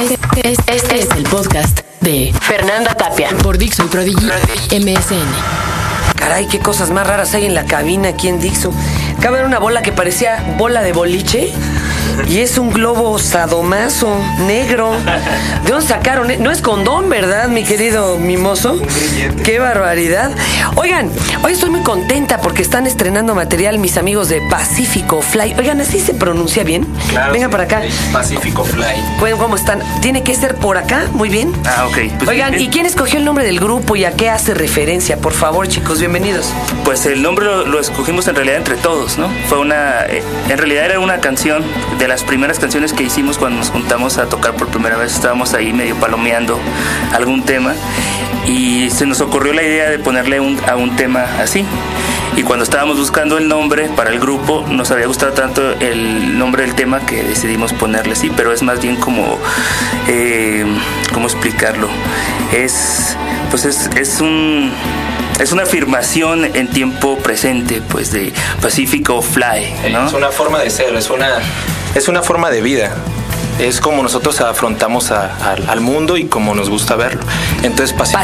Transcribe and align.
Este, 0.00 0.50
es- 0.52 0.58
este 0.66 1.00
es 1.00 1.10
el 1.16 1.24
podcast 1.24 1.80
de 2.00 2.34
Fernanda 2.40 2.94
Tapia 2.94 3.28
por 3.42 3.56
Dixon 3.58 3.88
Prodigy 3.88 4.26
MSN. 4.70 5.24
Caray, 6.16 6.46
qué 6.48 6.58
cosas 6.58 6.90
más 6.90 7.06
raras 7.06 7.34
hay 7.34 7.46
en 7.46 7.54
la 7.54 7.64
cabina 7.64 8.08
aquí 8.10 8.28
en 8.28 8.40
Dixon. 8.40 8.72
Ver 9.30 9.44
una 9.46 9.58
bola 9.58 9.82
que 9.82 9.90
parecía 9.90 10.54
bola 10.58 10.82
de 10.82 10.92
boliche 10.92 11.50
y 12.28 12.38
es 12.40 12.58
un 12.58 12.70
globo 12.70 13.18
sadomaso 13.18 14.16
negro. 14.46 14.92
¿De 15.64 15.70
dónde 15.70 15.86
sacaron? 15.86 16.28
No 16.40 16.50
es 16.50 16.60
condón, 16.60 17.08
¿verdad, 17.08 17.48
mi 17.48 17.64
querido 17.64 18.18
mimoso? 18.18 18.78
Qué 19.44 19.58
barbaridad. 19.58 20.30
Oigan, 20.76 21.10
hoy 21.42 21.52
estoy 21.52 21.70
muy 21.70 21.82
contenta 21.82 22.40
porque 22.40 22.62
están 22.62 22.86
estrenando 22.86 23.34
material 23.34 23.78
mis 23.78 23.96
amigos 23.96 24.28
de 24.28 24.40
Pacífico 24.50 25.22
Fly. 25.22 25.54
Oigan, 25.58 25.80
¿así 25.80 26.00
se 26.00 26.14
pronuncia 26.14 26.64
bien? 26.64 26.86
Vengan 27.32 27.50
para 27.50 27.64
acá. 27.64 27.82
Pacífico 28.12 28.64
Fly. 28.64 28.84
Bueno, 29.20 29.38
¿Cómo 29.38 29.56
están? 29.56 29.80
¿Tiene 30.00 30.22
que 30.22 30.34
ser 30.34 30.54
por 30.56 30.78
acá? 30.78 31.06
Muy 31.12 31.28
bien. 31.28 31.52
Ah, 31.66 31.86
ok. 31.86 31.98
Pues, 32.18 32.28
Oigan, 32.30 32.52
bien. 32.52 32.62
¿y 32.62 32.68
quién 32.68 32.86
escogió 32.86 33.18
el 33.18 33.24
nombre 33.24 33.44
del 33.44 33.58
grupo 33.60 33.94
y 33.96 34.04
a 34.04 34.12
qué 34.12 34.30
hace 34.30 34.54
referencia? 34.54 35.18
Por 35.18 35.32
favor, 35.32 35.68
chicos, 35.68 35.98
bienvenidos. 35.98 36.46
Pues 36.84 37.04
el 37.06 37.22
nombre 37.22 37.44
lo, 37.44 37.66
lo 37.66 37.80
escogimos 37.80 38.26
en 38.28 38.36
realidad 38.36 38.56
entre 38.58 38.76
todos, 38.76 39.18
¿no? 39.18 39.28
Fue 39.48 39.58
una. 39.58 40.06
eh, 40.06 40.22
en 40.48 40.56
realidad 40.58 40.86
era 40.86 41.00
una 41.00 41.18
canción 41.20 41.62
de 41.98 42.08
las 42.08 42.24
primeras 42.24 42.58
canciones 42.58 42.92
que 42.92 43.02
hicimos 43.02 43.38
cuando 43.38 43.58
nos 43.58 43.70
juntamos 43.70 44.18
a 44.18 44.28
tocar 44.28 44.54
por 44.54 44.68
primera 44.68 44.96
vez. 44.96 45.14
Estábamos 45.14 45.54
ahí 45.54 45.72
medio 45.72 45.96
palomeando 45.96 46.58
algún 47.12 47.44
tema 47.44 47.74
y 48.46 48.90
se 48.90 49.06
nos 49.06 49.20
ocurrió 49.20 49.52
la 49.52 49.62
idea 49.62 49.90
de 49.90 49.98
ponerle 49.98 50.38
a 50.66 50.76
un 50.76 50.96
tema 50.96 51.24
así. 51.40 51.64
Y 52.36 52.42
cuando 52.42 52.64
estábamos 52.64 52.98
buscando 52.98 53.38
el 53.38 53.46
nombre 53.46 53.88
para 53.94 54.10
el 54.10 54.18
grupo, 54.18 54.64
nos 54.68 54.90
había 54.90 55.06
gustado 55.06 55.32
tanto 55.32 55.72
el 55.78 56.36
nombre 56.36 56.64
del 56.64 56.74
tema 56.74 57.06
que 57.06 57.22
decidimos 57.22 57.72
ponerle 57.72 58.14
así, 58.14 58.30
pero 58.36 58.52
es 58.52 58.62
más 58.62 58.82
bien 58.82 58.96
como, 58.96 59.38
eh, 60.08 60.66
¿cómo 61.12 61.26
explicarlo? 61.26 61.88
Es, 62.52 63.16
pues 63.50 63.64
es, 63.64 63.88
es 63.94 64.20
un, 64.20 64.72
es 65.38 65.52
una 65.52 65.62
afirmación 65.62 66.44
en 66.56 66.66
tiempo 66.68 67.18
presente, 67.18 67.80
pues 67.88 68.10
de 68.10 68.32
Pacífico 68.60 69.22
Fly, 69.22 69.92
¿no? 69.92 70.08
Es 70.08 70.12
una 70.12 70.30
forma 70.30 70.58
de 70.58 70.70
ser, 70.70 70.92
es 70.96 71.10
una, 71.10 71.38
es 71.94 72.08
una 72.08 72.22
forma 72.22 72.50
de 72.50 72.60
vida. 72.62 72.94
Es 73.58 73.80
como 73.80 74.02
nosotros 74.02 74.40
afrontamos 74.40 75.10
a- 75.12 75.52
al- 75.52 75.68
al 75.70 75.80
mundo 75.80 76.16
y 76.16 76.24
como 76.24 76.54
nos 76.54 76.68
gusta 76.70 76.96
verlo. 76.96 77.20
Entonces, 77.62 77.92
pacífico. 77.92 78.18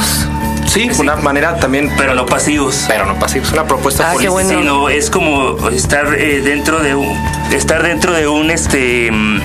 Pacíficos. 0.00 0.26
sí, 0.66 0.88
una 0.98 1.16
manera 1.16 1.56
también, 1.56 1.92
Pero 1.96 2.14
no 2.14 2.26
pasivos. 2.26 2.84
pero 2.88 3.04
no 3.06 3.14
pasivo. 3.18 3.44
Es 3.44 3.52
una 3.52 3.64
propuesta 3.64 4.10
Ah, 4.10 4.14
qué 4.18 4.28
bueno. 4.28 4.48
sino 4.48 4.88
es 4.88 5.10
como 5.10 5.68
estar 5.68 6.14
eh, 6.14 6.40
dentro 6.42 6.80
de 6.80 6.94
un 6.94 7.16
estar 7.52 7.82
dentro 7.82 8.12
de 8.12 8.26
un 8.26 8.50
este 8.50 9.10
mm, 9.12 9.40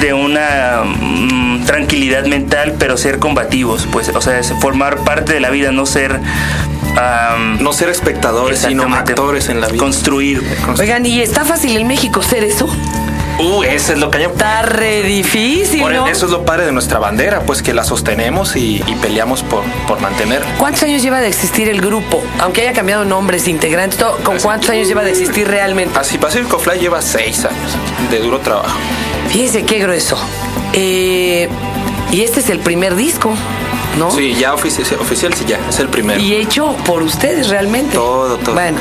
de 0.00 0.12
una 0.12 0.82
mm, 0.84 1.64
tranquilidad 1.66 2.26
mental 2.26 2.74
pero 2.78 2.96
ser 2.96 3.18
combativos 3.18 3.86
pues 3.92 4.08
o 4.08 4.20
sea 4.20 4.38
es 4.40 4.52
formar 4.60 4.98
parte 4.98 5.32
de 5.34 5.40
la 5.40 5.50
vida 5.50 5.70
no 5.72 5.86
ser 5.86 6.20
am, 6.98 7.62
No 7.62 7.72
ser 7.72 7.88
espectadores, 7.88 8.58
sino 8.60 8.82
actores 8.94 9.48
en 9.48 9.60
la 9.60 9.68
vida. 9.68 9.78
construir 9.78 10.42
Oigan, 10.78 11.06
¿y 11.06 11.20
está 11.20 11.44
fácil 11.44 11.76
en 11.76 11.86
México 11.86 12.22
ser 12.22 12.42
eso? 12.44 12.68
Uh, 13.38 13.62
eso 13.64 13.92
es 13.92 13.98
lo 13.98 14.10
que 14.10 14.22
Está 14.24 14.62
re 14.62 15.02
difícil, 15.02 15.80
Por 15.82 15.92
¿no? 15.92 16.06
eso 16.06 16.24
es 16.26 16.32
lo 16.32 16.44
padre 16.44 16.64
de 16.66 16.72
nuestra 16.72 16.98
bandera, 16.98 17.40
pues 17.40 17.62
que 17.62 17.74
la 17.74 17.84
sostenemos 17.84 18.56
y, 18.56 18.82
y 18.86 18.94
peleamos 18.96 19.42
por, 19.42 19.62
por 19.86 20.00
mantenerla. 20.00 20.46
¿Cuántos 20.58 20.82
años 20.84 21.02
lleva 21.02 21.20
de 21.20 21.28
existir 21.28 21.68
el 21.68 21.80
grupo? 21.80 22.22
Aunque 22.38 22.62
haya 22.62 22.72
cambiado 22.72 23.04
nombres, 23.04 23.46
integrantes, 23.46 23.98
todo, 23.98 24.16
¿con 24.24 24.38
cuántos 24.38 24.70
años 24.70 24.88
lleva 24.88 25.04
de 25.04 25.10
existir 25.10 25.46
realmente? 25.48 25.98
Así, 25.98 26.16
Pacífico 26.18 26.58
Fly 26.58 26.78
lleva 26.80 27.02
seis 27.02 27.44
años 27.44 28.10
de 28.10 28.18
duro 28.20 28.38
trabajo. 28.40 28.78
Fíjense 29.28 29.64
qué 29.64 29.78
grueso. 29.80 30.16
Eh, 30.72 31.48
y 32.10 32.22
este 32.22 32.40
es 32.40 32.48
el 32.50 32.60
primer 32.60 32.94
disco, 32.96 33.34
¿no? 33.96 34.10
Sí, 34.10 34.34
ya 34.34 34.54
ofici- 34.54 34.98
oficial, 35.00 35.32
sí, 35.34 35.44
ya, 35.46 35.58
es 35.68 35.78
el 35.80 35.88
primero. 35.88 36.20
Y 36.20 36.34
hecho 36.34 36.74
por 36.86 37.02
ustedes 37.02 37.48
realmente. 37.48 37.94
Todo, 37.94 38.36
todo. 38.38 38.54
Bueno, 38.54 38.78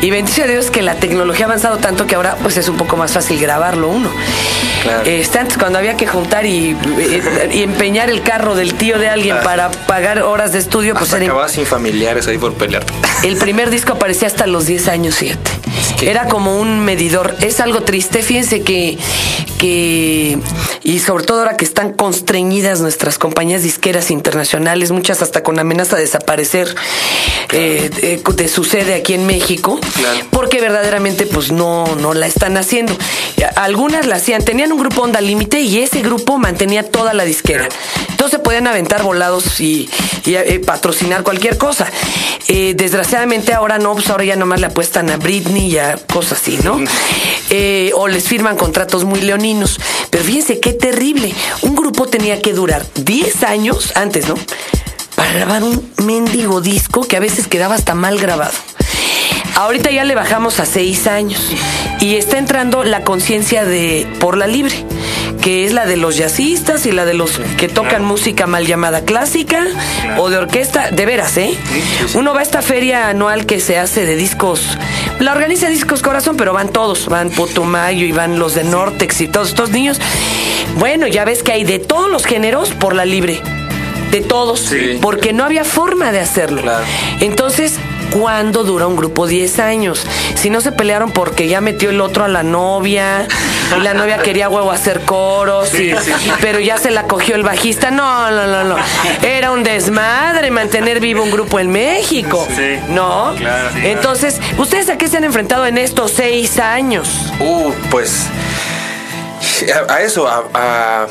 y 0.00 0.10
bendice 0.10 0.44
a 0.44 0.46
Dios 0.46 0.70
que 0.70 0.82
la 0.82 0.94
tecnología 0.96 1.46
ha 1.46 1.48
avanzado 1.48 1.78
tanto 1.78 2.06
que 2.06 2.14
ahora 2.14 2.36
pues 2.42 2.56
es 2.56 2.68
un 2.68 2.76
poco 2.76 2.96
más 2.96 3.12
fácil 3.12 3.38
grabarlo 3.40 3.88
uno. 3.88 4.08
Claro. 4.82 5.02
Este, 5.06 5.38
antes 5.38 5.56
cuando 5.56 5.78
había 5.78 5.96
que 5.96 6.06
juntar 6.06 6.44
y, 6.44 6.76
eh, 6.98 7.50
y 7.54 7.62
empeñar 7.62 8.10
el 8.10 8.22
carro 8.22 8.54
del 8.54 8.74
tío 8.74 8.98
de 8.98 9.08
alguien 9.08 9.36
Ah. 9.38 9.42
para 9.42 9.70
pagar 9.70 10.20
horas 10.22 10.52
de 10.52 10.58
estudio, 10.58 10.92
pues 10.92 11.04
Hasta 11.04 11.16
era 11.16 11.26
acababa 11.26 11.48
sin 11.48 11.64
familiares 11.64 12.26
ahí 12.28 12.36
por 12.38 12.52
pelear. 12.54 12.84
el 13.22 13.36
primer 13.36 13.70
disco 13.70 13.94
aparecía 13.94 14.28
hasta 14.28 14.46
los 14.46 14.66
10 14.66 14.88
años, 14.88 15.14
fíjate. 15.16 15.50
Era 16.02 16.28
como 16.28 16.60
un 16.60 16.80
medidor. 16.84 17.34
Es 17.40 17.60
algo 17.60 17.82
triste, 17.82 18.22
fíjense 18.22 18.62
que, 18.62 18.98
que, 19.58 20.38
y 20.82 20.98
sobre 20.98 21.24
todo 21.24 21.38
ahora 21.40 21.56
que 21.56 21.64
están 21.64 21.92
constreñidas 21.92 22.80
nuestras 22.80 23.18
compañías 23.18 23.62
disqueras 23.62 24.10
internacionales, 24.10 24.90
muchas 24.90 25.22
hasta 25.22 25.42
con 25.42 25.58
amenaza 25.58 25.96
de 25.96 26.02
desaparecer 26.02 26.74
eh, 27.52 27.90
de, 28.26 28.34
de 28.34 28.48
su 28.48 28.64
sede 28.64 28.94
aquí 28.94 29.14
en 29.14 29.26
México, 29.26 29.78
Claro. 29.94 30.26
porque 30.30 30.60
verdaderamente 30.60 31.26
pues 31.26 31.52
no, 31.52 31.86
no 31.96 32.12
la 32.14 32.26
están 32.26 32.56
haciendo. 32.56 32.96
Algunas 33.56 34.06
la 34.06 34.16
hacían, 34.16 34.44
tenían 34.44 34.72
un 34.72 34.78
grupo 34.78 35.02
Onda 35.02 35.20
Límite 35.20 35.60
y 35.60 35.78
ese 35.78 36.00
grupo 36.02 36.38
mantenía 36.38 36.90
toda 36.90 37.14
la 37.14 37.24
disquera. 37.24 37.68
Entonces 38.24 38.40
podían 38.40 38.66
aventar 38.66 39.02
volados 39.02 39.60
y, 39.60 39.86
y, 40.24 40.34
eh, 40.34 40.58
patrocinar 40.58 41.22
cualquier 41.24 41.58
cosa. 41.58 41.86
Eh, 42.48 42.72
desgraciadamente 42.74 43.52
ahora 43.52 43.76
no, 43.76 43.92
pues 43.92 44.08
ahora 44.08 44.24
ya 44.24 44.34
nomás 44.34 44.60
le 44.60 44.66
apuestan 44.68 45.10
a 45.10 45.18
Britney 45.18 45.72
y 45.72 45.76
a 45.76 45.96
cosas 46.10 46.40
así, 46.40 46.58
¿no? 46.64 46.80
Eh, 47.50 47.90
o 47.94 48.08
les 48.08 48.26
firman 48.26 48.56
contratos 48.56 49.04
muy 49.04 49.20
leoninos. 49.20 49.78
Pero 50.08 50.24
fíjense 50.24 50.58
qué 50.58 50.72
terrible. 50.72 51.34
Un 51.60 51.76
grupo 51.76 52.06
tenía 52.06 52.40
que 52.40 52.54
durar 52.54 52.86
10 52.94 53.42
años 53.42 53.92
antes, 53.94 54.26
¿no? 54.26 54.36
Para 55.16 55.30
grabar 55.34 55.62
un 55.62 55.92
mendigo 56.06 56.62
disco 56.62 57.02
que 57.02 57.18
a 57.18 57.20
veces 57.20 57.46
quedaba 57.46 57.74
hasta 57.74 57.94
mal 57.94 58.18
grabado. 58.18 58.54
Ahorita 59.56 59.90
ya 59.90 60.04
le 60.04 60.14
bajamos 60.14 60.58
a 60.58 60.66
seis 60.66 61.06
años 61.06 61.40
y 62.00 62.16
está 62.16 62.38
entrando 62.38 62.82
la 62.82 63.04
conciencia 63.04 63.64
de 63.64 64.06
por 64.18 64.36
la 64.36 64.48
libre, 64.48 64.74
que 65.44 65.66
es 65.66 65.74
la 65.74 65.84
de 65.84 65.98
los 65.98 66.16
jazzistas 66.16 66.86
y 66.86 66.92
la 66.92 67.04
de 67.04 67.12
los 67.12 67.38
que 67.58 67.68
tocan 67.68 68.02
música 68.02 68.46
mal 68.46 68.66
llamada 68.66 69.02
clásica 69.02 69.62
o 70.16 70.30
de 70.30 70.38
orquesta, 70.38 70.90
de 70.90 71.04
veras, 71.04 71.36
¿eh? 71.36 71.54
Uno 72.14 72.32
va 72.32 72.40
a 72.40 72.42
esta 72.42 72.62
feria 72.62 73.10
anual 73.10 73.44
que 73.44 73.60
se 73.60 73.76
hace 73.78 74.06
de 74.06 74.16
discos, 74.16 74.62
la 75.20 75.32
organiza 75.32 75.68
Discos 75.68 76.00
Corazón, 76.00 76.38
pero 76.38 76.54
van 76.54 76.70
todos, 76.70 77.08
van 77.08 77.28
Putumayo 77.28 78.06
y 78.06 78.12
van 78.12 78.38
los 78.38 78.54
de 78.54 78.64
Nortex 78.64 79.20
y 79.20 79.28
todos 79.28 79.48
estos 79.50 79.68
niños. 79.68 80.00
Bueno, 80.78 81.06
ya 81.08 81.26
ves 81.26 81.42
que 81.42 81.52
hay 81.52 81.64
de 81.64 81.78
todos 81.78 82.10
los 82.10 82.24
géneros 82.24 82.70
por 82.70 82.94
la 82.94 83.04
libre 83.04 83.38
de 84.12 84.22
todos, 84.22 84.60
Sí. 84.60 84.98
porque 85.02 85.34
no 85.34 85.44
había 85.44 85.64
forma 85.64 86.10
de 86.10 86.20
hacerlo. 86.20 86.62
Claro. 86.62 86.84
Entonces, 87.20 87.74
¿cuándo 88.14 88.64
dura 88.64 88.86
un 88.86 88.96
grupo 88.96 89.26
10 89.26 89.58
años? 89.58 90.06
Si 90.36 90.48
no 90.48 90.60
se 90.60 90.72
pelearon 90.72 91.10
porque 91.10 91.48
ya 91.48 91.60
metió 91.60 91.90
el 91.90 92.00
otro 92.00 92.24
a 92.24 92.28
la 92.28 92.42
novia 92.42 93.26
y 93.76 93.80
la 93.82 93.92
novia 93.94 94.18
quería 94.18 94.48
huevo 94.48 94.70
hacer 94.70 95.00
coros, 95.00 95.74
y- 95.74 95.92
pero 96.40 96.58
ya 96.60 96.78
se 96.78 96.90
la 96.90 97.02
cogió 97.04 97.34
el 97.34 97.42
bajista. 97.42 97.90
No, 97.90 98.30
no, 98.30 98.46
no, 98.46 98.64
no. 98.64 98.76
Era 99.22 99.50
un 99.50 99.62
desmadre 99.62 100.50
mantener 100.50 101.00
vivo 101.00 101.22
un 101.22 101.30
grupo 101.30 101.58
en 101.60 101.70
México. 101.70 102.46
Sí. 102.56 102.78
¿No? 102.88 103.34
Claro, 103.36 103.70
sí. 103.74 103.80
Entonces, 103.84 104.40
¿ustedes 104.58 104.88
a 104.88 104.96
qué 104.98 105.08
se 105.08 105.16
han 105.18 105.24
enfrentado 105.24 105.66
en 105.66 105.76
estos 105.78 106.12
seis 106.12 106.58
años? 106.58 107.08
Uh, 107.40 107.72
pues 107.90 108.26
a, 109.88 109.92
a 109.94 110.02
eso, 110.02 110.28
a- 110.28 110.44
a- 110.54 111.06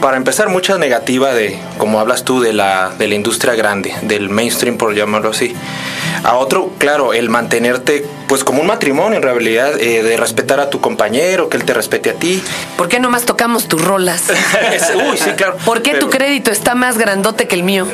para 0.00 0.16
empezar, 0.18 0.48
mucha 0.48 0.76
negativa 0.76 1.32
de, 1.32 1.58
como 1.78 1.98
hablas 2.00 2.24
tú, 2.24 2.40
de 2.40 2.52
la, 2.52 2.90
de 2.98 3.08
la 3.08 3.14
industria 3.14 3.54
grande, 3.54 3.94
del 4.02 4.28
mainstream, 4.28 4.76
por 4.76 4.94
llamarlo 4.94 5.30
así. 5.30 5.54
A 6.24 6.36
otro, 6.36 6.70
claro, 6.78 7.12
el 7.12 7.28
mantenerte, 7.28 8.06
pues 8.28 8.44
como 8.44 8.62
un 8.62 8.66
matrimonio 8.66 9.16
en 9.18 9.22
realidad, 9.22 9.78
eh, 9.78 10.02
de 10.02 10.16
respetar 10.16 10.58
a 10.58 10.70
tu 10.70 10.80
compañero, 10.80 11.50
que 11.50 11.58
él 11.58 11.64
te 11.64 11.74
respete 11.74 12.08
a 12.10 12.14
ti. 12.14 12.42
¿Por 12.78 12.88
qué 12.88 12.98
nomás 12.98 13.24
tocamos 13.26 13.68
tus 13.68 13.84
rolas? 13.84 14.22
Uy, 15.10 15.18
sí, 15.18 15.30
claro. 15.36 15.56
¿Por 15.66 15.82
qué 15.82 15.94
tu 15.96 16.08
crédito 16.08 16.50
está 16.50 16.74
más 16.74 16.96
grandote 16.96 17.46
que 17.46 17.54
el 17.54 17.62
mío? 17.62 17.86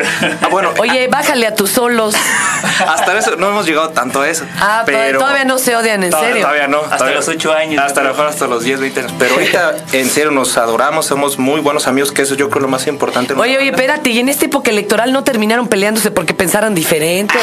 Ah, 0.42 0.46
bueno, 0.48 0.70
Oye, 0.78 1.08
bájale 1.08 1.46
a 1.48 1.54
tus 1.56 1.70
solos. 1.70 2.14
hasta 2.86 3.18
eso 3.18 3.34
no 3.36 3.48
hemos 3.48 3.66
llegado 3.66 3.90
tanto 3.90 4.22
a 4.22 4.28
eso. 4.28 4.44
Ah, 4.60 4.84
pero 4.86 5.18
todavía 5.18 5.44
no 5.44 5.58
se 5.58 5.74
odian, 5.74 6.04
en 6.04 6.10
Todavía- 6.10 6.28
serio. 6.30 6.46
Todavía 6.46 6.68
no. 6.68 6.78
Hasta 6.82 6.96
todavía- 6.98 7.16
los 7.16 7.28
ocho 7.28 7.52
años, 7.52 7.82
Hasta 7.84 8.02
mejor 8.02 8.26
hasta 8.26 8.46
los 8.46 8.62
10, 8.62 8.78
20 8.80 9.00
años. 9.00 9.12
Pero 9.18 9.34
ahorita, 9.34 9.74
en 9.92 10.08
serio, 10.08 10.30
nos 10.30 10.56
adoramos, 10.56 11.06
somos 11.06 11.38
muy 11.38 11.60
buenos 11.60 11.88
amigos, 11.88 12.12
que 12.12 12.22
eso 12.22 12.36
yo 12.36 12.48
creo 12.48 12.62
lo 12.62 12.68
más 12.68 12.86
importante. 12.86 13.34
Oye, 13.34 13.58
oye, 13.58 13.70
espérate, 13.70 14.10
y 14.10 14.20
en 14.20 14.28
esta 14.28 14.44
época 14.44 14.70
electoral 14.70 15.12
no 15.12 15.24
terminaron 15.24 15.66
peleándose 15.66 16.12
porque 16.12 16.32
pensaron 16.32 16.74
diferente 16.76 17.34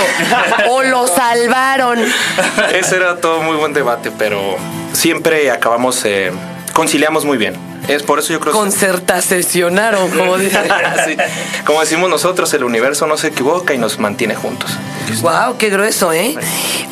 o, 0.69 0.77
o 0.78 0.84
lo 0.84 1.08
salvaron. 1.08 2.00
Ese 2.74 2.96
era 2.96 3.18
todo 3.18 3.42
muy 3.42 3.58
buen 3.58 3.74
debate, 3.74 4.12
pero 4.18 4.56
siempre 4.94 5.50
acabamos, 5.52 6.04
eh, 6.06 6.32
conciliamos 6.74 7.26
muy 7.26 7.38
bien. 7.38 7.56
Es 7.88 8.04
por 8.04 8.20
eso 8.20 8.34
yo 8.34 8.40
creo 8.42 8.54
Concertacionaron, 8.54 10.10
como 10.12 10.38
dicen. 10.38 10.64
Sí. 11.06 11.16
Como 11.66 11.80
decimos 11.80 12.10
nosotros, 12.10 12.54
el 12.54 12.64
universo 12.64 13.08
no 13.08 13.18
se 13.18 13.28
equivoca 13.28 13.74
y 13.74 13.78
nos 13.78 13.98
mantiene 13.98 14.36
juntos. 14.36 14.72
Wow, 15.22 15.58
qué 15.58 15.70
grueso, 15.70 16.12
¿eh? 16.12 16.36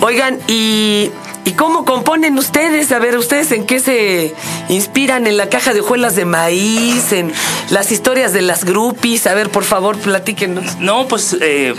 Oigan, 0.01 0.39
y 0.47 1.11
¿Y 1.45 1.51
cómo 1.51 1.85
componen 1.85 2.39
ustedes? 2.39 2.91
A 2.91 2.97
ver, 2.97 3.15
¿ustedes 3.17 3.51
en 3.51 3.67
qué 3.67 3.79
se 3.79 4.33
inspiran? 4.67 5.27
¿En 5.27 5.37
la 5.37 5.47
caja 5.47 5.75
de 5.75 5.81
hojuelas 5.81 6.15
de 6.15 6.25
maíz? 6.25 7.11
¿En 7.11 7.31
las 7.69 7.91
historias 7.91 8.33
de 8.33 8.41
las 8.41 8.65
groupies? 8.65 9.27
A 9.27 9.35
ver, 9.35 9.51
por 9.51 9.63
favor, 9.63 9.95
platíquenos. 9.95 10.77
No, 10.79 11.07
pues 11.07 11.37
eh, 11.39 11.75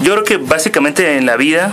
yo 0.00 0.12
creo 0.12 0.24
que 0.24 0.36
básicamente 0.36 1.16
en 1.16 1.26
la 1.26 1.36
vida 1.36 1.72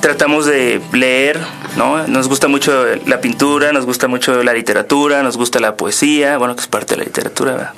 tratamos 0.00 0.46
de 0.46 0.80
leer, 0.92 1.40
¿no? 1.76 2.06
Nos 2.06 2.28
gusta 2.28 2.48
mucho 2.48 2.84
la 3.06 3.20
pintura, 3.20 3.72
nos 3.72 3.86
gusta 3.86 4.08
mucho 4.08 4.42
la 4.42 4.52
literatura, 4.52 5.22
nos 5.22 5.36
gusta 5.36 5.58
la 5.60 5.76
poesía, 5.76 6.38
bueno, 6.38 6.54
que 6.54 6.62
es 6.62 6.68
parte 6.68 6.94
de 6.94 6.98
la 6.98 7.04
literatura, 7.04 7.52
¿verdad? 7.52 7.72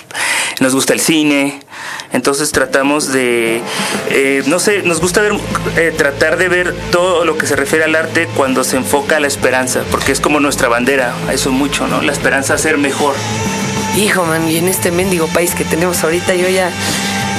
nos 0.61 0.75
gusta 0.75 0.93
el 0.93 1.01
cine, 1.01 1.61
entonces 2.13 2.51
tratamos 2.51 3.13
de, 3.13 3.61
eh, 4.11 4.43
no 4.47 4.59
sé, 4.59 4.83
nos 4.83 5.01
gusta 5.01 5.21
ver, 5.21 5.33
eh, 5.77 5.95
tratar 5.97 6.37
de 6.37 6.49
ver 6.49 6.75
todo 6.91 7.25
lo 7.25 7.39
que 7.39 7.47
se 7.47 7.55
refiere 7.55 7.85
al 7.85 7.95
arte 7.95 8.29
cuando 8.37 8.65
se 8.65 8.77
enfoca 8.77 9.19
a 9.19 9.21
la 9.21 9.29
esperanza, 9.29 9.83
porque 9.91 10.13
es 10.13 10.21
como 10.21 10.41
nuestra 10.41 10.69
bandera, 10.69 11.15
eso 11.33 11.53
mucho, 11.53 11.87
¿no? 11.87 12.03
La 12.03 12.13
esperanza 12.13 12.55
a 12.55 12.59
ser 12.59 12.79
mejor. 12.79 13.15
Hijo, 13.97 14.25
man, 14.25 14.49
y 14.51 14.57
en 14.57 14.69
este 14.69 14.91
mendigo 14.91 15.27
país 15.29 15.55
que 15.55 15.65
tenemos 15.65 16.03
ahorita, 16.03 16.35
yo 16.35 16.49
ya 16.49 16.71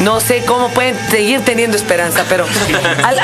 no 0.04 0.20
sé 0.22 0.44
cómo 0.46 0.70
pueden 0.70 0.96
seguir 1.10 1.42
teniendo 1.42 1.76
esperanza, 1.76 2.26
pero 2.30 2.46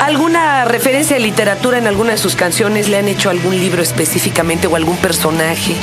¿alguna 0.00 0.64
referencia 0.64 1.16
de 1.16 1.22
literatura 1.22 1.78
en 1.78 1.86
alguna 1.86 2.12
de 2.12 2.18
sus 2.18 2.36
canciones? 2.36 2.88
¿Le 2.88 2.98
han 2.98 3.08
hecho 3.08 3.30
algún 3.30 3.58
libro 3.58 3.82
específicamente 3.82 4.66
o 4.66 4.76
algún 4.76 4.96
personaje, 4.98 5.74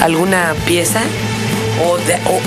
alguna 0.00 0.54
pieza? 0.66 1.00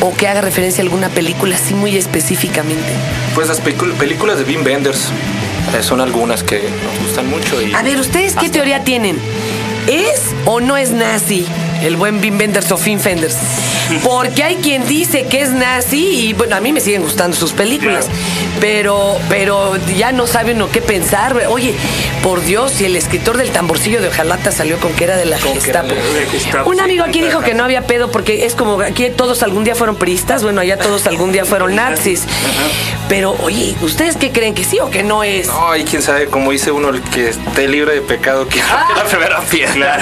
O, 0.02 0.14
que 0.16 0.28
haga 0.28 0.42
referencia 0.42 0.82
a 0.82 0.86
alguna 0.86 1.10
película 1.10 1.56
así 1.56 1.74
muy 1.74 1.98
específicamente? 1.98 2.94
Pues 3.34 3.48
las 3.48 3.60
películas 3.60 4.38
de 4.38 4.46
Wim 4.46 4.64
Wenders 4.64 5.10
eh, 5.78 5.84
son 5.84 6.00
algunas 6.00 6.44
que 6.44 6.62
nos 6.62 7.08
gustan 7.08 7.30
mucho. 7.30 7.62
Y 7.62 7.74
a 7.74 7.82
ver, 7.82 8.00
¿ustedes 8.00 8.36
qué 8.36 8.50
teoría 8.50 8.84
tienen? 8.84 9.18
¿Es 9.88 10.22
o 10.46 10.62
no 10.62 10.78
es 10.78 10.92
nazi 10.92 11.46
el 11.84 11.98
buen 11.98 12.20
Wim 12.20 12.38
Wenders 12.38 12.72
o 12.72 12.78
Finn 12.78 13.00
Fenders? 13.00 13.36
Porque 14.04 14.44
hay 14.44 14.56
quien 14.58 14.88
dice 14.88 15.26
que 15.26 15.42
es 15.42 15.52
nazi 15.52 16.28
y 16.28 16.34
bueno, 16.34 16.56
a 16.56 16.60
mí 16.60 16.74
me 16.74 16.80
siguen 16.80 17.04
gustando 17.04 17.36
sus 17.38 17.54
películas. 17.54 18.08
Pero, 18.60 19.18
pero 19.30 19.76
ya 19.98 20.12
no 20.12 20.28
sabe 20.28 20.54
uno 20.54 20.72
qué 20.72 20.82
pensar. 20.82 21.36
Oye, 21.50 21.74
por 22.24 22.44
Dios, 22.44 22.72
si 22.72 22.86
el 22.86 22.96
escritor 22.96 23.38
del 23.38 23.52
tamborcillo 23.52 24.02
de 24.02 24.08
Ojalata 24.08 24.52
salió 24.52 24.80
con 24.80 24.94
que 24.94 25.04
era 25.04 25.18
de 25.18 25.26
la 25.26 25.38
Gestapo. 25.38 25.94
Un 26.66 26.80
amigo 26.80 27.04
aquí 27.04 27.22
dijo 27.22 27.42
que 27.42 27.54
no 27.54 27.64
había 27.64 27.86
pedo 27.86 28.12
porque 28.12 28.46
es 28.46 28.56
como 28.56 28.82
aquí 28.82 29.10
todos 29.10 29.44
algún 29.44 29.64
día 29.64 29.76
fueron 29.76 29.96
priistas, 29.96 30.44
bueno, 30.44 30.62
allá 30.62 30.78
todos 30.78 31.06
algún 31.08 31.32
día 31.32 31.46
fueron 31.46 31.76
nazis. 31.76 32.24
Pero, 33.08 33.36
oye, 33.44 33.76
¿ustedes 33.82 34.18
qué 34.18 34.32
creen 34.32 34.56
que 34.56 34.64
sí 34.64 34.80
o 34.80 34.90
que 34.90 35.04
no 35.04 35.24
es? 35.24 35.48
No, 35.48 35.76
y 35.76 35.84
quién 35.84 36.02
sabe, 36.02 36.26
como 36.28 36.52
dice 36.52 36.72
uno, 36.72 36.90
el 36.90 37.02
que 37.02 37.30
esté 37.30 37.68
libre 37.68 37.94
de 37.94 38.02
pecado, 38.02 38.48
que 38.48 38.62
ah. 38.62 38.88
la 38.96 39.04
primera 39.04 39.42
piedra. 39.42 40.00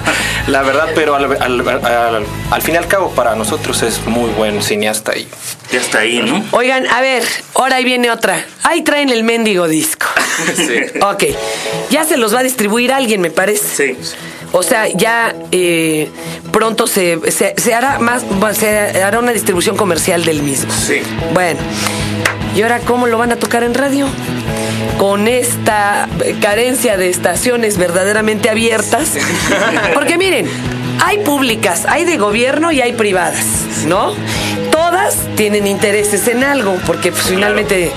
la 0.48 0.62
verdad, 0.62 0.88
pero 0.94 1.09
al, 1.14 2.24
al 2.50 2.62
fin 2.62 2.74
y 2.74 2.78
al 2.78 2.86
cabo, 2.86 3.10
para 3.10 3.34
nosotros 3.34 3.82
es 3.82 4.06
muy 4.06 4.30
buen 4.30 4.62
cineasta 4.62 5.16
y 5.16 5.28
ya 5.70 5.78
está 5.80 6.00
ahí, 6.00 6.20
¿no? 6.20 6.44
Oigan, 6.50 6.86
a 6.88 7.00
ver, 7.00 7.22
ahora 7.54 7.76
ahí 7.76 7.84
viene 7.84 8.10
otra. 8.10 8.44
Ahí 8.64 8.82
traen 8.82 9.10
el 9.10 9.22
mendigo 9.22 9.68
disco. 9.68 10.06
sí. 10.56 10.98
Ok. 11.00 11.24
Ya 11.90 12.04
se 12.04 12.16
los 12.16 12.34
va 12.34 12.40
a 12.40 12.42
distribuir 12.42 12.92
alguien, 12.92 13.20
me 13.20 13.30
parece. 13.30 13.94
Sí. 13.94 14.14
O 14.52 14.64
sea, 14.64 14.88
ya 14.88 15.34
eh, 15.52 16.10
pronto 16.50 16.88
se, 16.88 17.20
se, 17.30 17.74
hará 17.74 18.00
más, 18.00 18.24
se 18.54 18.68
hará 19.02 19.20
una 19.20 19.32
distribución 19.32 19.76
comercial 19.76 20.24
del 20.24 20.42
mismo. 20.42 20.72
Sí. 20.72 21.02
Bueno. 21.32 21.60
¿Y 22.56 22.62
ahora 22.62 22.80
cómo 22.80 23.06
lo 23.06 23.16
van 23.16 23.30
a 23.30 23.36
tocar 23.36 23.62
en 23.62 23.74
radio? 23.74 24.08
Con 24.98 25.28
esta 25.28 26.08
carencia 26.42 26.96
de 26.96 27.08
estaciones 27.08 27.78
verdaderamente 27.78 28.50
abiertas. 28.50 29.12
Porque 29.94 30.18
miren, 30.18 30.48
hay 31.02 31.18
públicas, 31.18 31.86
hay 31.88 32.04
de 32.04 32.16
gobierno 32.16 32.72
y 32.72 32.80
hay 32.80 32.92
privadas, 32.92 33.44
¿no? 33.86 34.14
Todas 34.70 35.16
tienen 35.36 35.66
intereses 35.66 36.28
en 36.28 36.44
algo, 36.44 36.78
porque 36.86 37.12
pues, 37.12 37.24
finalmente 37.24 37.92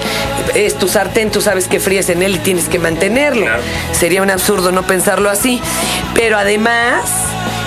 es 0.56 0.78
tu 0.78 0.88
sartén, 0.88 1.32
tú 1.32 1.42
sabes 1.42 1.68
que 1.68 1.80
fríes 1.80 2.10
en 2.10 2.24
él 2.24 2.36
y 2.36 2.40
tienes 2.40 2.70
que 2.70 2.80
mantenerlo. 2.80 3.46
Sería 3.92 4.22
un 4.22 4.30
absurdo 4.30 4.72
no 4.72 4.84
pensarlo 4.84 5.30
así. 5.30 5.62
Pero 6.14 6.38
además 6.38 7.04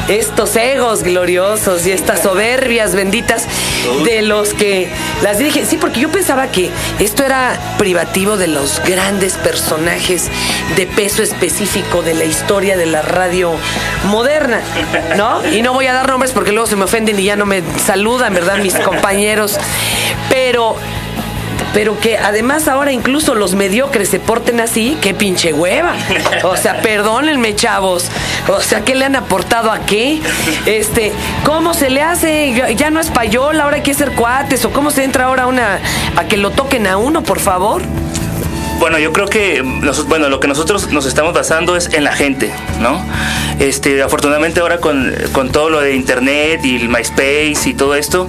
estos 0.09 0.57
egos 0.57 1.03
gloriosos 1.03 1.87
y 1.87 1.93
estas 1.93 2.23
soberbias 2.23 2.95
benditas 2.95 3.47
de 4.05 4.23
los 4.23 4.55
que 4.55 4.89
las 5.23 5.39
dije. 5.39 5.65
Sí, 5.65 5.77
porque 5.77 6.01
yo 6.01 6.11
pensaba 6.11 6.51
que 6.51 6.71
esto 6.99 7.25
era 7.25 7.59
privativo 7.79 8.37
de 8.37 8.49
los 8.49 8.81
grandes 8.85 9.35
personajes 9.35 10.31
de 10.77 10.87
peso 10.87 11.23
específico 11.23 12.03
de 12.03 12.15
la 12.15 12.25
historia 12.25 12.77
de 12.77 12.87
la 12.87 13.03
radio 13.03 13.55
moderna, 14.05 14.61
¿no? 15.17 15.47
Y 15.47 15.63
no 15.63 15.73
voy 15.73 15.87
a 15.87 15.93
dar 15.93 16.09
nombres 16.09 16.33
porque 16.33 16.53
luego 16.53 16.67
se 16.67 16.77
me 16.77 16.85
ofenden 16.85 17.19
y 17.19 17.25
ya 17.25 17.37
no 17.37 17.47
me 17.47 17.63
saludan, 17.85 18.35
¿verdad? 18.35 18.59
Mis 18.59 18.75
compañeros. 18.75 19.59
Pero 20.29 20.77
pero 21.77 22.01
que 22.01 22.17
además 22.17 22.69
ahora 22.69 22.91
incluso 22.91 23.35
los 23.35 23.55
mediocres 23.55 24.09
se 24.09 24.19
porten 24.19 24.61
así, 24.61 24.97
qué 25.03 25.13
pinche 25.13 25.53
hueva. 25.53 25.93
O 26.45 26.57
sea, 26.57 26.81
perdónenme, 26.83 27.55
chavos. 27.55 28.07
O 28.49 28.63
sea, 28.63 28.81
¿qué 28.81 28.95
le 28.95 29.05
han 29.05 29.15
aportado 29.15 29.71
a 29.71 29.81
qué? 29.81 30.23
Este, 30.65 31.13
¿cómo 31.45 31.75
se 31.75 31.91
le 31.91 32.01
hace? 32.01 32.75
Ya 32.77 32.89
no 32.89 32.99
es 32.99 33.11
payola, 33.11 33.65
ahora 33.65 33.77
hay 33.77 33.83
que 33.83 33.93
ser 33.93 34.13
cuates. 34.13 34.65
¿O 34.65 34.71
cómo 34.71 34.91
se 34.91 35.05
entra 35.05 35.27
ahora 35.27 35.47
una 35.47 35.79
a 36.17 36.25
que 36.25 36.39
lo 36.39 36.51
toquen 36.51 36.87
a 36.87 36.97
uno, 36.97 37.23
por 37.23 37.41
favor? 37.41 37.83
Bueno, 38.79 38.99
yo 38.99 39.13
creo 39.13 39.27
que 39.27 39.63
bueno, 40.07 40.29
lo 40.29 40.41
que 40.41 40.49
nosotros 40.49 40.91
nos 40.91 41.07
estamos 41.07 41.33
basando 41.33 41.77
es 41.77 41.93
en 41.95 42.05
la 42.05 42.13
gente, 42.13 42.53
¿no? 42.81 43.03
Este, 43.59 44.03
afortunadamente 44.03 44.61
ahora 44.61 44.79
con, 44.79 45.15
todo 45.51 45.71
lo 45.71 45.81
de 45.81 45.95
internet 45.95 46.65
y 46.65 46.77
el 46.77 46.89
MySpace 46.89 47.57
y 47.65 47.75
todo 47.75 47.95
esto, 47.95 48.29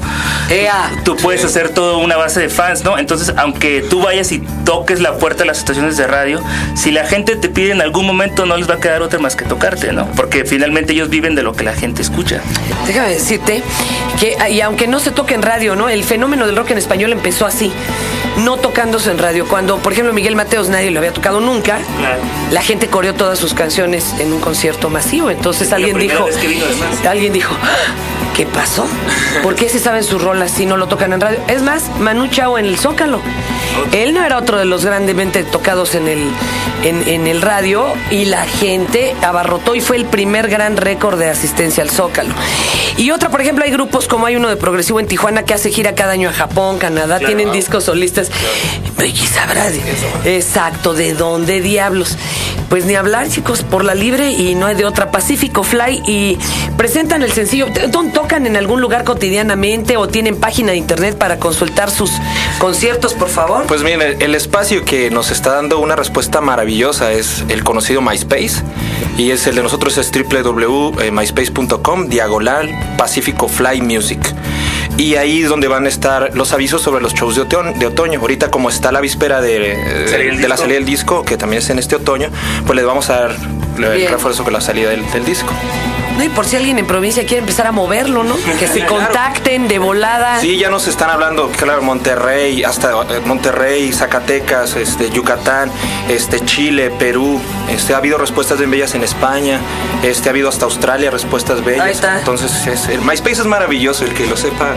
tú 1.03 1.17
puedes 1.17 1.44
hacer 1.44 1.69
toda 1.69 1.97
una 1.97 2.15
base 2.15 2.39
de 2.39 2.49
fans, 2.49 2.83
¿no? 2.83 2.97
Entonces, 2.97 3.33
aunque 3.38 3.81
tú 3.89 4.01
vayas 4.01 4.31
y 4.31 4.39
toques 4.65 5.01
la 5.01 5.17
puerta 5.17 5.44
de 5.44 5.47
las 5.47 5.57
estaciones 5.59 5.97
de 5.97 6.07
radio, 6.07 6.41
si 6.75 6.91
la 6.91 7.05
gente 7.05 7.35
te 7.35 7.50
pide 7.50 7.71
en 7.71 7.81
algún 7.81 8.05
momento 8.05 8.45
no 8.45 8.55
les 8.55 8.69
va 8.69 8.75
a 8.75 8.79
quedar 8.79 9.01
otra 9.01 9.19
más 9.19 9.35
que 9.35 9.43
tocarte, 9.45 9.91
¿no? 9.91 10.07
Porque 10.15 10.45
finalmente 10.45 10.93
ellos 10.93 11.09
viven 11.09 11.35
de 11.35 11.43
lo 11.43 11.53
que 11.53 11.63
la 11.63 11.73
gente 11.73 12.01
escucha. 12.01 12.41
Déjame 12.85 13.09
decirte 13.09 13.63
que 14.19 14.38
y 14.50 14.61
aunque 14.61 14.88
no 14.88 15.00
se 15.00 15.11
toque 15.11 15.33
en 15.33 15.41
radio, 15.41 15.75
¿no? 15.75 15.89
El 15.89 16.03
fenómeno 16.03 16.45
del 16.45 16.55
rock 16.55 16.71
en 16.71 16.77
español 16.77 17.11
empezó 17.11 17.45
así 17.45 17.71
no 18.38 18.57
tocándose 18.57 19.11
en 19.11 19.17
radio. 19.17 19.47
Cuando, 19.47 19.77
por 19.77 19.93
ejemplo, 19.93 20.13
Miguel 20.13 20.35
Mateos 20.38 20.69
nadie 20.69 20.92
lo 20.92 21.00
había 21.00 21.12
tocado 21.12 21.42
nunca, 21.42 21.80
la 22.51 22.62
gente 22.62 22.88
coreó 22.88 23.16
todas 23.16 23.39
sus 23.39 23.56
canciones 23.56 24.13
en 24.19 24.31
un 24.31 24.39
concierto 24.39 24.88
masivo. 24.92 25.31
Entonces 25.31 25.74
alguien 25.74 25.98
dijo, 25.98 26.28
alguien 27.10 27.34
dijo, 27.34 27.56
¿qué 28.38 28.45
pasó? 28.45 28.86
¿Por 29.42 29.56
qué 29.56 29.68
se 29.68 29.80
saben 29.80 30.04
sus 30.04 30.22
rolas 30.22 30.51
si 30.51 30.68
no 30.68 30.78
lo 30.78 30.88
tocan 30.88 31.12
en 31.12 31.19
radio? 31.19 31.39
Es 31.48 31.63
más, 31.63 31.89
Manu 31.98 32.28
Chao 32.28 32.60
en 32.60 32.66
el 32.66 32.77
Zócalo. 32.77 33.20
Él 33.91 34.13
no 34.13 34.24
era 34.24 34.38
otro 34.38 34.60
de 34.60 34.65
los 34.65 34.86
grandemente 34.86 35.44
tocados 35.44 35.96
en 35.96 36.08
el, 36.08 36.29
en, 36.84 37.25
el 37.25 37.41
radio 37.41 37.86
y 38.12 38.25
la 38.25 38.46
gente 38.46 39.15
abarrotó 39.24 39.74
y 39.74 39.82
fue 39.82 39.98
el 39.98 40.06
primer 40.06 40.50
gran 40.50 40.77
récord 40.77 41.17
de 41.17 41.29
asistencia 41.29 41.82
al 41.82 41.89
Zócalo. 41.89 42.34
Y 42.98 43.10
otra, 43.10 43.29
por 43.29 43.41
ejemplo, 43.41 43.65
hay 43.65 43.72
grupos 43.72 44.08
como 44.08 44.27
hay 44.27 44.36
uno 44.36 44.50
de 44.50 44.56
progresivo 44.56 45.00
en 45.00 45.08
Tijuana 45.08 45.44
que 45.44 45.56
hace 45.56 45.72
gira 45.72 45.96
cada 45.96 46.13
año 46.13 46.29
a 46.29 46.34
Japón, 46.34 46.77
Canadá, 46.77 47.20
tienen 47.20 47.51
discos 47.51 47.86
solistas. 47.86 48.29
Y 49.03 49.15
sabrá, 49.15 49.67
exacto, 50.25 50.94
de 50.94 51.13
dónde 51.13 51.62
diablos. 51.62 52.17
Pues 52.70 52.86
ni 52.86 52.96
hablar, 52.96 53.29
chicos, 53.29 53.63
por 53.63 53.86
la 53.86 53.96
libre 53.96 54.32
y 54.32 54.53
no 54.56 54.65
hay 54.65 54.75
de 54.75 54.86
otra. 54.86 55.12
Pacífico 55.12 55.63
Fly 55.63 56.03
y 56.06 56.38
presentan 56.75 57.24
el 57.24 57.32
sencillo. 57.32 57.67
¿Tocan 58.27 58.46
en 58.46 58.57
algún 58.57 58.81
lugar 58.81 59.05
cotidianamente 59.05 59.96
o 59.96 60.10
tienen 60.10 60.36
página 60.38 60.74
de 60.74 60.77
internet 60.77 61.17
para 61.17 61.39
consultar 61.39 61.89
sus 61.89 62.12
conciertos, 62.60 63.13
por 63.13 63.29
favor? 63.29 63.63
Pues 63.67 63.84
miren, 63.84 64.22
el 64.22 64.36
espacio 64.36 64.84
que 64.84 65.10
nos 65.10 65.31
está 65.31 65.53
dando 65.53 65.79
una 65.79 65.96
respuesta 65.96 66.41
maravillosa 66.41 67.13
es 67.13 67.46
el 67.48 67.63
conocido 67.63 68.01
MySpace 68.01 68.63
y 69.17 69.31
es 69.31 69.48
el 69.48 69.55
de 69.55 69.63
nosotros 69.63 69.98
es 69.98 70.12
www.myspace.com 70.12 72.10
diagonal 72.10 72.69
Pacífico 72.98 73.48
Fly 73.48 73.79
Music. 73.81 74.19
Y 74.98 75.15
ahí 75.15 75.43
es 75.43 75.48
donde 75.48 75.69
van 75.69 75.86
a 75.86 75.88
estar 75.88 76.36
los 76.36 76.51
avisos 76.51 76.81
sobre 76.81 77.01
los 77.01 77.13
shows 77.13 77.38
de, 77.38 77.43
otoño. 77.86 78.19
Ahorita 78.19 78.51
como 78.51 78.67
está 78.67 78.91
la 78.91 79.00
víspera 79.00 79.39
de, 79.39 80.36
la 80.46 80.57
salida 80.57 80.75
del 80.75 80.86
disco, 80.86 81.24
que 81.24 81.38
también 81.38 81.62
es 81.62 81.69
en 81.69 81.79
este 81.79 81.96
otoño, 81.96 82.27
pues 82.65 82.75
les 82.75 82.86
vamos 82.86 83.10
a 83.10 83.22
dar 83.22 83.38
el 83.77 84.05
refuerzo 84.10 84.43
con 84.43 84.51
la 84.51 84.60
salida 84.60 84.89
del, 84.89 85.24
disco. 85.24 85.53
No, 86.17 86.24
y 86.24 86.29
por 86.29 86.45
si 86.45 86.55
alguien 86.55 86.79
en 86.79 86.88
provincia 86.88 87.24
quiere 87.25 87.39
empezar 87.39 87.67
a 87.67 87.71
moverlo, 87.71 88.24
¿no? 88.24 88.36
Que 88.59 88.67
se 88.67 88.86
contacten 88.86 89.67
de 89.67 89.79
volada. 89.79 90.39
Sí, 90.39 90.57
ya 90.57 90.69
nos 90.69 90.88
están 90.88 91.09
hablando, 91.09 91.50
claro, 91.51 91.81
Monterrey, 91.83 92.63
hasta 92.63 92.91
eh, 92.91 93.21
Monterrey, 93.25 93.91
Zacatecas, 93.93 94.75
este, 94.75 95.09
Yucatán, 95.09 95.71
este, 96.09 96.43
Chile, 96.45 96.89
Perú, 96.97 97.39
Este, 97.69 97.93
ha 97.93 97.97
habido 97.97 98.17
respuestas 98.17 98.57
bien 98.57 98.71
bellas 98.71 98.95
en 98.95 99.03
España, 99.03 99.59
este, 100.03 100.29
ha 100.29 100.31
habido 100.31 100.50
hasta 100.50 100.65
Australia 100.65 101.12
respuestas 101.12 101.63
bellas. 101.63 101.86
Ahí 101.86 101.91
está. 101.91 102.17
Entonces, 102.19 102.65
es- 102.67 102.88
el 102.88 103.01
MySpace 103.01 103.41
es 103.41 103.45
maravilloso, 103.45 104.05
el 104.05 104.13
que 104.13 104.25
lo 104.25 104.38
sepa 104.38 104.71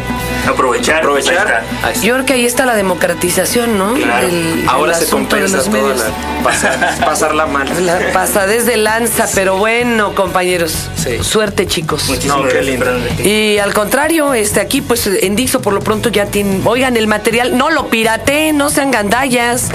Aprovechar. 0.49 0.99
aprovechar. 0.99 1.65
ahí 1.83 1.93
está. 1.95 2.07
Yo 2.07 2.15
creo 2.15 2.27
que 2.27 2.33
ahí 2.35 2.47
está 2.47 2.67
la 2.67 2.75
democratización, 2.75 3.79
¿no? 3.79 3.95
Claro. 3.95 4.29
Ahora 4.69 4.95
se 4.95 5.07
compensa 5.09 5.63
toda 5.63 5.95
la, 5.95 6.05
pasar- 6.43 7.05
pasarla 7.05 7.47
mal. 7.47 7.69
La 7.87 7.99
pasadez 8.13 8.67
de 8.67 8.77
lanza, 8.77 9.27
pero 9.35 9.57
bueno, 9.57 10.15
compañeros. 10.15 10.91
Sí. 10.97 11.19
Suerte, 11.31 11.69
chicos. 11.69 12.09
Muchísimas 12.09 12.39
No, 12.39 12.43
qué 12.49 12.55
gracias, 12.55 12.67
lindo. 12.67 13.29
Y 13.29 13.59
al 13.59 13.73
contrario, 13.73 14.35
este 14.35 14.59
aquí, 14.59 14.81
pues 14.81 15.07
en 15.07 15.37
Dixo 15.37 15.63
por 15.63 15.73
lo 15.73 15.79
pronto 15.79 16.09
ya 16.09 16.27
tienen. 16.27 16.61
Oigan, 16.65 16.97
el 16.97 17.07
material, 17.07 17.57
no 17.57 17.71
lo 17.71 17.89
pirateen, 17.89 18.59
no 18.59 18.69
sean 18.69 18.91
gandallas. 18.91 19.69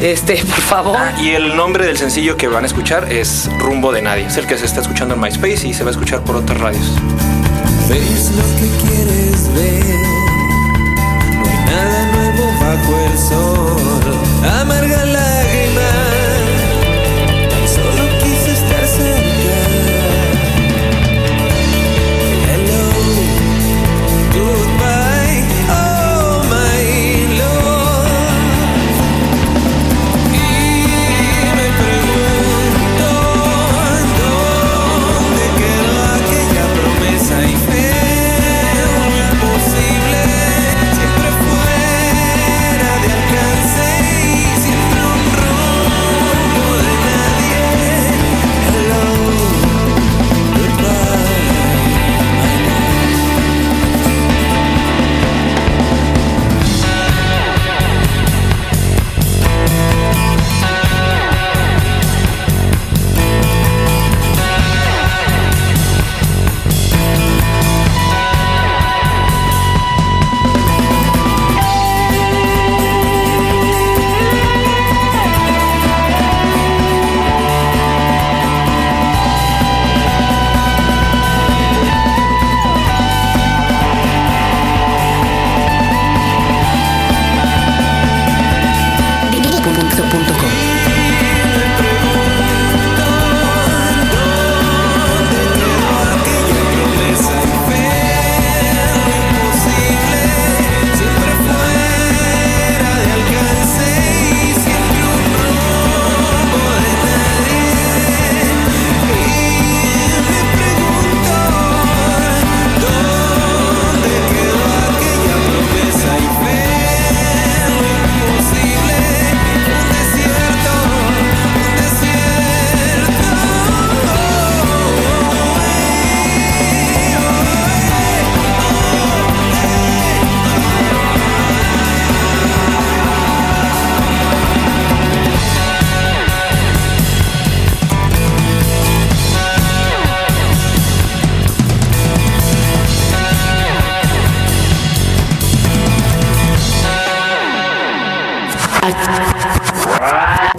Este, 0.00 0.36
por 0.44 0.60
favor. 0.60 0.96
Ah, 0.96 1.20
y 1.20 1.30
el 1.30 1.56
nombre 1.56 1.84
del 1.84 1.98
sencillo 1.98 2.36
que 2.36 2.46
van 2.46 2.62
a 2.62 2.68
escuchar 2.68 3.12
es 3.12 3.50
Rumbo 3.58 3.90
de 3.90 4.02
Nadie. 4.02 4.26
Es 4.26 4.36
el 4.36 4.46
que 4.46 4.56
se 4.56 4.66
está 4.66 4.82
escuchando 4.82 5.14
en 5.14 5.20
MySpace 5.20 5.66
y 5.66 5.74
se 5.74 5.82
va 5.82 5.88
a 5.88 5.90
escuchar 5.90 6.20
por 6.22 6.36
otras 6.36 6.60
radios. 6.60 6.86
Ves 7.88 8.30
lo 8.36 8.44
que 8.60 8.68
quieres 8.86 9.52
ver, 9.52 9.96
no 11.34 11.44
hay 11.44 11.58
nada 11.66 12.12
nuevo 12.12 12.52
bajo 12.60 13.00
el 13.10 13.18
sol. 13.18 13.89